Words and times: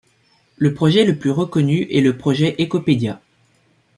Le 0.57 0.73
projet 0.73 1.05
le 1.05 1.15
plus 1.15 1.29
reconnu 1.29 1.85
est 1.91 2.01
le 2.01 2.17
projet 2.17 2.55
Ékopédia. 2.57 3.21